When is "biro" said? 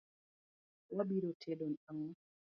1.09-1.29